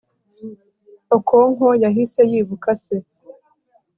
okonkwo 1.15 1.67
yahise 1.83 2.21
yibuka 2.31 2.71
se 2.83 2.97